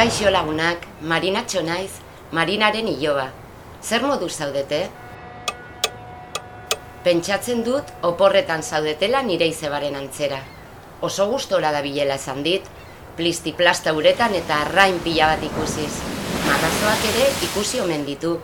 Kaixo 0.00 0.30
lagunak, 0.32 0.86
marinatxo 1.04 1.60
naiz, 1.60 1.90
marinaren 2.32 2.86
iloba. 2.88 3.26
Zer 3.84 4.00
modu 4.08 4.30
zaudete? 4.32 4.78
Pentsatzen 7.04 7.60
dut, 7.66 7.90
oporretan 8.08 8.62
zaudetela 8.64 9.20
nire 9.26 9.44
izebaren 9.52 9.98
antzera. 9.98 10.38
Oso 11.04 11.26
gustora 11.28 11.68
da 11.74 11.82
bilela 11.84 12.16
esan 12.16 12.40
dit, 12.46 12.64
plisti 13.18 13.52
plasta 13.58 13.92
uretan 13.92 14.32
eta 14.38 14.62
arrain 14.62 14.96
pila 15.04 15.28
bat 15.34 15.44
ikusiz. 15.50 15.90
Marrazoak 16.46 17.04
ere 17.10 17.26
ikusi 17.50 17.82
omen 17.84 18.06
ditu, 18.08 18.38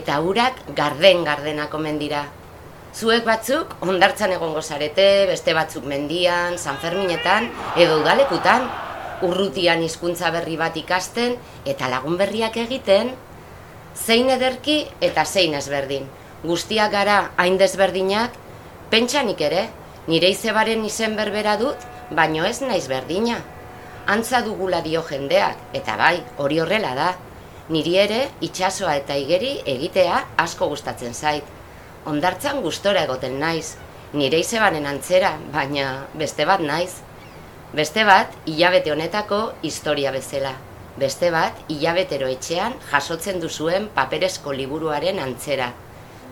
eta 0.00 0.18
urak 0.18 0.58
garden 0.74 1.22
gardenak 1.28 1.76
omen 1.78 2.02
dira. 2.02 2.24
Zuek 2.98 3.22
batzuk 3.30 3.78
ondartzan 3.86 4.34
egongo 4.40 4.58
zarete, 4.58 5.06
beste 5.30 5.54
batzuk 5.54 5.86
mendian, 5.86 6.58
San 6.58 6.82
Ferminetan 6.82 7.46
edo 7.76 8.00
udalekutan, 8.02 8.66
urrutian 9.22 9.82
hizkuntza 9.82 10.30
berri 10.34 10.56
bat 10.60 10.76
ikasten 10.76 11.36
eta 11.64 11.88
lagun 11.88 12.16
berriak 12.20 12.56
egiten, 12.60 13.12
zein 13.96 14.30
ederki 14.30 14.84
eta 15.00 15.24
zein 15.24 15.54
ezberdin. 15.54 16.06
Guztiak 16.44 16.92
gara 16.92 17.18
hain 17.40 17.56
desberdinak, 17.58 18.34
pentsanik 18.90 19.40
ere, 19.40 19.66
nire 20.06 20.30
izebaren 20.30 20.84
izen 20.84 21.16
berbera 21.16 21.56
dut, 21.56 21.86
baino 22.10 22.44
ez 22.44 22.60
naiz 22.60 22.86
berdina. 22.88 23.40
Antza 24.06 24.42
dugula 24.44 24.82
dio 24.84 25.02
jendeak, 25.02 25.56
eta 25.74 25.96
bai, 25.98 26.20
hori 26.38 26.60
horrela 26.60 26.92
da. 26.94 27.08
Niri 27.72 27.96
ere, 27.98 28.20
itsasoa 28.46 28.94
eta 29.00 29.16
igeri 29.18 29.56
egitea 29.66 30.20
asko 30.38 30.68
gustatzen 30.70 31.14
zait. 31.14 31.42
Ondartzan 32.06 32.60
gustora 32.62 33.02
egoten 33.08 33.40
naiz, 33.40 33.74
nire 34.14 34.38
izebaren 34.38 34.86
antzera, 34.86 35.32
baina 35.52 36.06
beste 36.14 36.46
bat 36.46 36.62
naiz. 36.62 37.05
Beste 37.76 38.06
bat, 38.08 38.30
hilabete 38.48 38.88
honetako 38.88 39.38
historia 39.60 40.08
bezala. 40.08 40.54
Beste 40.96 41.28
bat, 41.28 41.58
hilabetero 41.68 42.30
etxean 42.32 42.72
jasotzen 42.88 43.36
duzuen 43.42 43.90
paperezko 43.98 44.54
liburuaren 44.56 45.20
antzera. 45.20 45.66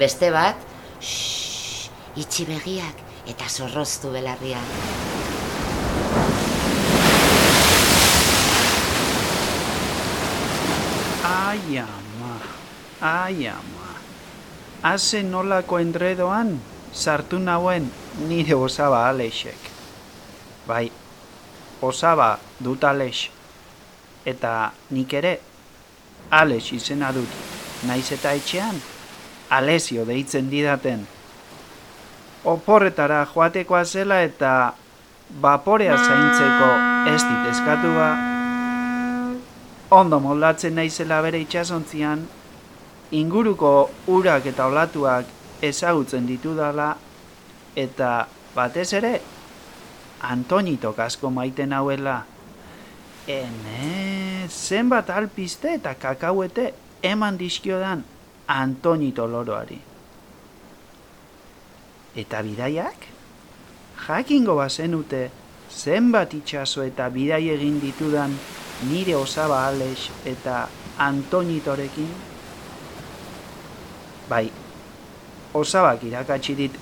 Beste 0.00 0.32
bat, 0.34 0.66
shhh, 0.98 1.86
itxi 2.18 2.48
begiak 2.50 3.04
eta 3.30 3.46
zorroztu 3.46 4.10
belarria. 4.10 4.58
Ai 11.30 11.78
ama, 11.86 12.36
ai 13.14 13.50
ama. 13.54 13.90
Haze 14.90 15.22
nolako 15.22 15.78
endredoan 15.86 16.56
sartu 16.92 17.38
nauen 17.38 17.92
nire 18.26 18.58
osaba 18.58 19.06
alexek. 19.12 19.76
Bai, 20.66 20.88
osaba 21.82 22.38
dut 22.60 22.84
alex. 22.84 23.28
Eta 24.26 24.72
nik 24.90 25.12
ere 25.12 25.38
alex 26.30 26.72
izena 26.72 27.12
dut. 27.12 27.28
Naiz 27.86 28.10
eta 28.12 28.32
etxean, 28.34 28.80
alezio 29.50 30.04
deitzen 30.04 30.50
didaten. 30.50 31.06
Oporretara 32.44 33.24
joatekoa 33.32 33.84
zela 33.84 34.22
eta 34.22 34.72
baporea 35.40 35.96
zaintzeko 35.96 36.68
ez 37.14 37.22
dit 37.22 37.48
eskatu 37.52 37.92
ba, 37.94 38.10
ondo 39.90 40.20
moldatzen 40.20 40.74
naizela 40.76 41.20
bere 41.24 41.40
itxasontzian, 41.44 42.24
inguruko 43.10 43.90
urak 44.06 44.46
eta 44.46 44.66
olatuak 44.68 45.26
ezagutzen 45.64 46.26
ditudala, 46.28 46.94
eta 47.76 48.26
batez 48.54 48.92
ere, 49.00 49.18
Antonitok 50.22 50.98
asko 50.98 51.30
maiten 51.30 51.72
hauela. 51.72 52.24
Ene, 53.28 54.48
zenbat 54.48 55.10
alpiste 55.10 55.74
eta 55.74 55.94
kakauete 55.94 56.72
eman 57.02 57.38
dizkiodan 57.38 58.04
Antonito 58.48 59.26
loroari. 59.26 59.78
Eta 62.16 62.42
bidaiak? 62.42 63.04
Jakingo 64.06 64.56
bazenute 64.56 65.28
zenbat 65.70 66.32
itxaso 66.34 66.82
eta 66.82 67.10
bidai 67.12 67.50
egin 67.52 67.76
ditudan 67.80 68.32
nire 68.88 69.14
osaba 69.16 69.66
Alex 69.66 70.08
eta 70.24 70.68
Antonitorekin? 70.98 72.08
Bai, 74.28 74.48
osabak 75.54 76.02
irakatsi 76.04 76.56
dit 76.56 76.80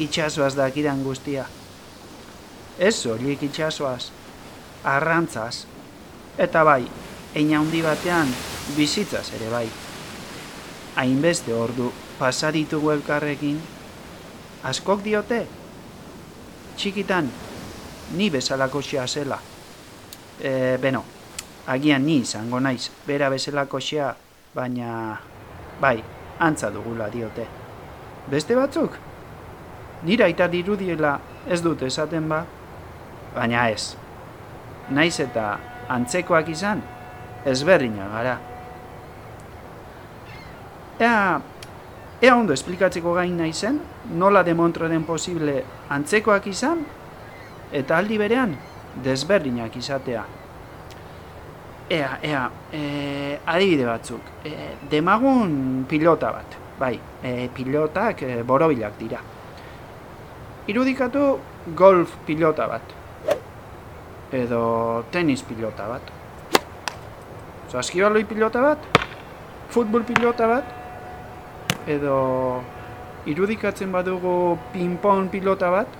itxasoaz 0.00 0.54
dakidan 0.56 1.04
guztia. 1.04 1.46
Ez 2.78 3.06
horiek 3.08 3.40
itxasoaz, 3.42 4.10
arrantzaz, 4.84 5.64
eta 6.36 6.64
bai, 6.64 6.82
eina 7.34 7.56
handi 7.58 7.80
batean 7.80 8.28
bizitzaz 8.76 9.30
ere 9.38 9.48
bai. 9.48 9.66
Hainbeste 11.00 11.54
ordu 11.56 11.88
pasaritugu 12.18 12.92
elkarrekin, 12.92 13.56
askok 14.68 15.00
diote, 15.04 15.46
txikitan, 16.76 17.30
ni 18.16 18.28
bezalako 18.30 18.82
xea 18.84 19.06
zela. 19.08 19.38
E, 20.40 20.76
beno, 20.80 21.02
agian 21.72 22.04
ni 22.04 22.18
izango 22.26 22.60
naiz, 22.60 22.90
bera 23.06 23.30
bezalako 23.32 23.80
xea, 23.80 24.10
baina, 24.54 24.90
bai, 25.80 25.96
antza 26.38 26.70
dugula 26.70 27.08
diote. 27.08 27.48
Beste 28.28 28.56
batzuk? 28.58 29.00
Nira 30.04 30.26
aita 30.28 30.48
dirudiela 30.52 31.16
ez 31.48 31.62
dut 31.64 31.82
esaten 31.86 32.28
ba, 32.28 32.42
baina 33.36 33.68
ez. 33.70 33.94
Naiz 34.90 35.18
eta 35.20 35.56
antzekoak 35.92 36.48
izan, 36.50 36.82
ezberdina 37.46 38.08
gara. 38.12 38.36
Ea, 40.98 41.40
ea 42.22 42.36
ondo 42.36 42.54
esplikatzeko 42.56 43.12
gain 43.18 43.36
naizen, 43.36 43.80
nola 44.16 44.42
demontra 44.46 44.88
den 44.88 45.04
posible 45.04 45.60
antzekoak 45.92 46.48
izan, 46.50 46.82
eta 47.72 47.98
aldi 47.98 48.18
berean, 48.18 48.56
desberdinak 49.04 49.76
izatea. 49.76 50.24
Ea, 51.90 52.10
ea, 52.22 52.42
e, 52.74 53.38
adibide 53.46 53.86
batzuk, 53.86 54.32
e, 54.44 54.54
demagun 54.90 55.84
pilota 55.86 56.32
bat, 56.34 56.56
bai, 56.80 56.96
e, 57.22 57.48
pilotak 57.54 58.24
e, 58.26 58.42
borobilak 58.42 58.96
dira. 58.98 59.20
Irudikatu 60.66 61.28
golf 61.78 62.16
pilota 62.26 62.66
bat, 62.66 62.96
edo 64.32 65.04
tenis 65.10 65.42
pilota 65.42 65.86
bat. 65.88 66.02
Zaskibaloi 67.70 68.24
pilota 68.24 68.62
bat, 68.62 68.86
futbol 69.70 70.04
pilota 70.06 70.48
bat, 70.50 70.72
edo 71.86 72.16
irudikatzen 73.26 73.92
badugu 73.92 74.56
pinpon 74.72 75.28
pilota 75.30 75.70
bat, 75.70 75.98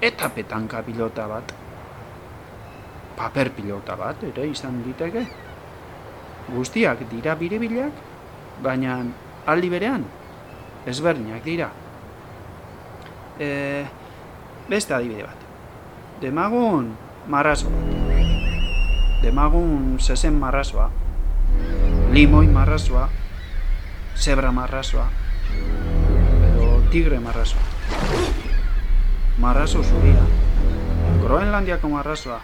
eta 0.00 0.28
petanka 0.28 0.82
pilota 0.82 1.28
bat. 1.28 1.52
Paper 3.16 3.52
pilota 3.56 3.96
bat, 3.96 4.24
ere 4.24 4.48
izan 4.48 4.82
diteke. 4.84 5.26
Guztiak 6.52 7.04
dira 7.10 7.36
biribilak, 7.38 8.00
baina 8.64 8.98
aldi 9.46 9.70
berean, 9.70 10.04
ezberdinak 10.88 11.44
dira. 11.44 11.70
E, 13.38 13.48
beste 14.68 14.94
adibide 14.94 15.28
bat. 15.28 15.51
Demagun 16.22 16.94
marrazo 17.26 17.68
bat. 17.70 17.90
Demagun 19.22 19.98
zezen 20.00 20.34
marrazoa. 20.38 20.90
Limoi 22.12 22.46
marrazoa. 22.46 23.08
Zebra 24.16 24.52
marrazoa. 24.52 25.08
Edo 26.46 26.82
tigre 26.90 27.18
marrazoa 27.20 27.82
marrazo 29.38 29.82
zuria, 29.82 30.22
Groenlandiako 31.22 31.88
marrazoa, 31.88 32.40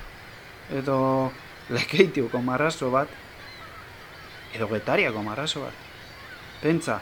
edo 0.72 1.32
lekeitiuko 1.70 2.40
marrazo 2.42 2.90
bat, 2.90 3.08
edo 4.54 4.68
getariako 4.70 5.22
marrazo 5.22 5.62
bat. 5.66 5.76
Pentsa, 6.62 7.00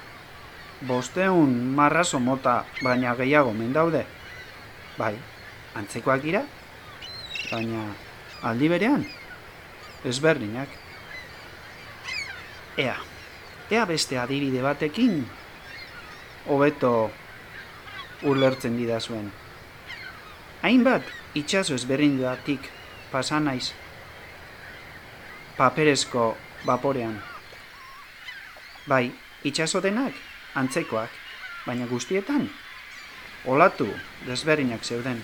bosteun 0.89 1.55
marrazo 1.77 2.21
mota 2.21 2.65
baina 2.83 3.15
gehiago 3.15 3.53
mendaude, 3.55 4.05
bai, 4.99 5.15
antzekoak 5.79 6.23
dira, 6.23 6.43
baina 7.51 7.87
aldi 8.43 8.69
berean, 8.69 9.07
ezberdinak. 10.05 10.69
Ea, 12.77 12.97
ea 13.71 13.87
beste 13.89 14.19
adibide 14.19 14.63
batekin, 14.63 15.25
hobeto 16.47 17.11
ulertzen 18.23 18.77
didazuen. 18.77 19.31
zuen 19.31 19.47
hainbat 20.67 21.03
itxaso 21.39 21.77
ezberdin 21.79 22.17
datik 22.21 22.71
pasan 23.13 23.45
naiz 23.47 23.71
paperezko 25.57 26.35
baporean. 26.67 27.17
Bai, 28.87 29.11
itxaso 29.47 29.81
denak, 29.81 30.15
antzekoak, 30.55 31.11
baina 31.67 31.87
guztietan, 31.91 32.49
olatu 33.47 33.89
desberdinak 34.27 34.85
zeuden. 34.85 35.23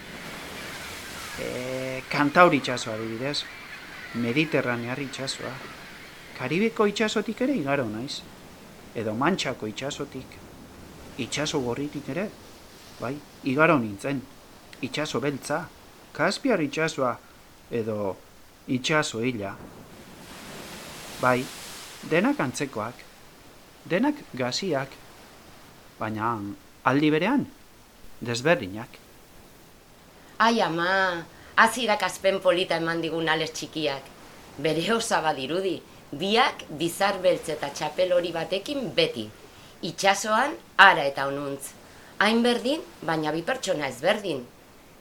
E, 1.40 2.02
kantauri 2.11 2.58
itxaso 2.61 2.93
adibidez, 2.93 3.44
Mediterranear 4.14 5.00
itxasoa. 5.00 5.52
Karibeko 6.37 6.87
itxasotik 6.90 7.40
ere 7.46 7.55
igaro 7.56 7.87
naiz. 7.88 8.20
Edo 8.94 9.14
mantxako 9.17 9.67
itxasotik. 9.70 10.37
Itxaso 11.25 11.61
gorritik 11.64 12.08
ere. 12.12 12.26
Bai, 13.00 13.14
igaro 13.49 13.79
nintzen. 13.79 14.20
Itxaso 14.82 15.20
beltza. 15.20 15.62
Kaspiar 16.12 16.61
itxasoa. 16.61 17.14
Edo 17.70 18.17
itxaso 18.69 19.23
hila. 19.25 19.55
Bai, 21.23 21.40
denak 22.11 22.40
antzekoak. 22.40 23.00
Denak 23.88 24.20
gaziak. 24.37 24.93
Baina 25.99 26.35
aldi 26.85 27.11
berean, 27.14 27.46
desberdinak. 28.20 28.99
Ai 30.42 30.58
ama, 30.60 31.22
azirak 31.54 32.02
azpen 32.02 32.40
polita 32.42 32.74
eman 32.80 32.98
digun 32.98 33.28
ales 33.30 33.52
txikiak. 33.54 34.08
Bere 34.64 34.82
osaba 34.90 35.30
dirudi, 35.36 35.76
biak 36.18 36.64
bizar 36.80 37.20
beltz 37.22 37.52
eta 37.54 37.68
txapel 37.70 38.10
hori 38.16 38.32
batekin 38.34 38.88
beti. 38.96 39.28
Itxasoan, 39.86 40.56
ara 40.82 41.04
eta 41.06 41.28
onuntz. 41.30 41.70
Hain 42.18 42.42
berdin, 42.42 42.82
baina 43.06 43.30
bi 43.30 43.44
pertsona 43.46 43.86
ezberdin. 43.92 44.42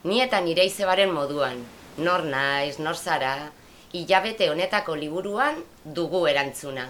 Ni 0.03 0.21
eta 0.21 0.43
nire 0.45 0.67
izebaren 0.69 1.09
moduan. 1.15 1.65
Nor 1.97 2.21
naiz, 2.29 2.77
nor 2.77 3.01
zara, 3.01 3.49
hilabete 3.97 4.51
honetako 4.53 4.93
liburuan 5.01 5.57
dugu 5.85 6.27
erantzuna. 6.29 6.85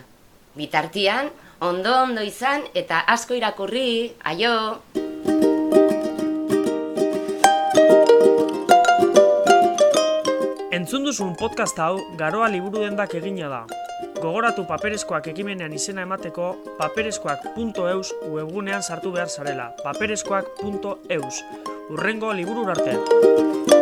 Bitartian, 0.60 1.32
ondo-ondo 1.64 2.28
izan 2.28 2.68
eta 2.76 3.00
asko 3.16 3.40
irakurri, 3.40 4.12
aio! 4.28 4.82
Entzun 10.82 11.04
duzun 11.06 11.36
podcast 11.38 11.78
hau 11.78 12.00
garoa 12.18 12.48
liburu 12.50 12.80
dendak 12.82 13.12
egina 13.20 13.50
da. 13.52 13.60
Gogoratu 14.16 14.64
paperezkoak 14.66 15.28
ekimenean 15.30 15.76
izena 15.78 16.08
emateko 16.08 16.48
paperezkoak.eus 16.80 18.16
webgunean 18.24 18.82
sartu 18.82 19.12
behar 19.14 19.30
zarela. 19.30 19.68
paperezkoak.eus. 19.84 21.44
Urrengo 21.94 22.34
liburu 22.34 22.66
arte. 22.74 23.81